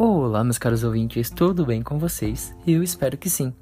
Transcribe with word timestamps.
Olá, 0.00 0.44
meus 0.44 0.58
caros 0.58 0.84
ouvintes, 0.84 1.28
tudo 1.28 1.66
bem 1.66 1.82
com 1.82 1.98
vocês? 1.98 2.54
Eu 2.64 2.84
espero 2.84 3.18
que 3.18 3.28
sim. 3.28 3.52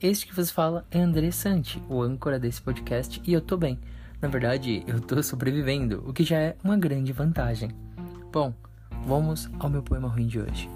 Este 0.00 0.24
que 0.24 0.32
vos 0.32 0.48
fala 0.48 0.86
é 0.88 1.00
André 1.00 1.32
Santi, 1.32 1.82
o 1.88 2.00
âncora 2.00 2.38
desse 2.38 2.62
podcast, 2.62 3.20
e 3.26 3.32
eu 3.32 3.40
tô 3.40 3.56
bem. 3.56 3.76
Na 4.22 4.28
verdade, 4.28 4.84
eu 4.86 5.00
tô 5.00 5.20
sobrevivendo, 5.20 6.04
o 6.06 6.12
que 6.12 6.22
já 6.22 6.38
é 6.38 6.56
uma 6.62 6.76
grande 6.76 7.12
vantagem. 7.12 7.70
Bom, 8.32 8.54
vamos 9.04 9.50
ao 9.58 9.68
meu 9.68 9.82
poema 9.82 10.06
ruim 10.06 10.28
de 10.28 10.38
hoje. 10.38 10.70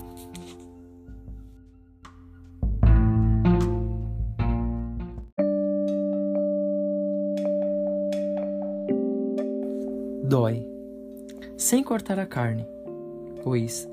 Dói, 10.25 10.67
sem 11.57 11.85
cortar 11.85 12.19
a 12.19 12.27
carne, 12.27 12.67
pois 13.45 13.89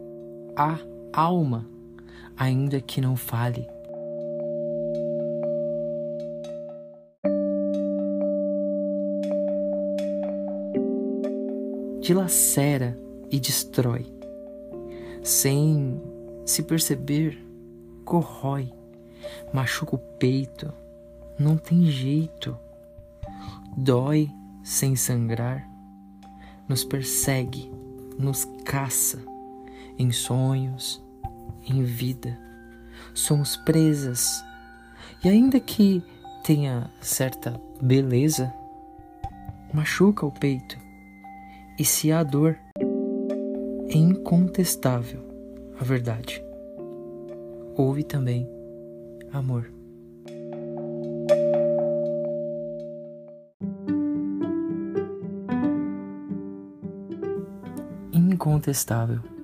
há 0.56 0.80
alma, 1.16 1.66
ainda 2.38 2.82
que 2.82 3.00
não 3.00 3.16
fale. 3.16 3.68
Dilacera 12.02 13.00
e 13.32 13.40
destrói, 13.40 14.06
sem 15.24 16.00
se 16.46 16.62
perceber, 16.62 17.44
corrói, 18.04 18.72
machuca 19.52 19.96
o 19.96 19.98
peito, 19.98 20.72
não 21.40 21.58
tem 21.58 21.86
jeito, 21.86 22.56
dói 23.76 24.30
sem 24.64 24.96
sangrar, 24.96 25.68
nos 26.68 26.84
persegue, 26.84 27.72
nos 28.20 28.46
caça 28.64 29.20
em 29.98 30.12
sonhos, 30.12 31.05
em 31.68 31.84
vida. 31.84 32.38
Somos 33.14 33.56
presas. 33.58 34.44
E 35.24 35.30
ainda 35.30 35.60
que 35.60 36.04
tenha 36.44 36.90
certa 37.02 37.60
beleza, 37.82 38.54
machuca 39.74 40.26
o 40.26 40.32
peito. 40.32 40.78
E 41.78 41.84
se 41.84 42.12
há 42.12 42.24
dor, 42.24 42.58
é 43.90 43.98
incontestável 43.98 45.22
a 45.80 45.84
verdade. 45.84 46.44
Houve 47.76 48.04
também 48.04 48.50
amor. 49.34 49.72
Incontestável. 58.14 59.35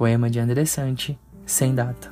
Poema 0.00 0.30
de 0.30 0.40
André 0.40 0.64
Sante, 0.64 1.20
sem 1.44 1.74
data. 1.74 2.10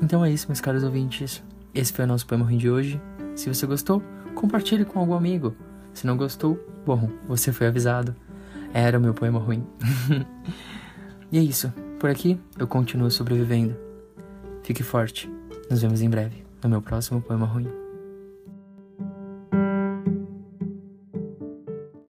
Então 0.00 0.24
é 0.24 0.30
isso, 0.30 0.46
meus 0.46 0.60
caros 0.60 0.84
ouvintes. 0.84 1.42
Esse 1.74 1.92
foi 1.92 2.04
o 2.04 2.06
nosso 2.06 2.24
poema 2.24 2.44
ruim 2.44 2.58
de 2.58 2.70
hoje. 2.70 3.02
Se 3.34 3.52
você 3.52 3.66
gostou, 3.66 4.00
compartilhe 4.36 4.84
com 4.84 5.00
algum 5.00 5.14
amigo. 5.14 5.52
Se 5.92 6.06
não 6.06 6.16
gostou, 6.16 6.56
bom, 6.86 7.10
você 7.26 7.50
foi 7.50 7.66
avisado. 7.66 8.14
Era 8.72 8.98
o 8.98 9.00
meu 9.00 9.12
poema 9.12 9.40
ruim. 9.40 9.66
e 11.32 11.38
é 11.38 11.42
isso. 11.42 11.72
Por 11.98 12.08
aqui 12.08 12.40
eu 12.56 12.68
continuo 12.68 13.10
sobrevivendo. 13.10 13.76
Fique 14.62 14.84
forte. 14.84 15.28
Nos 15.68 15.82
vemos 15.82 16.02
em 16.02 16.08
breve 16.08 16.44
no 16.62 16.70
meu 16.70 16.80
próximo 16.80 17.20
poema 17.20 17.46
ruim. 17.46 17.81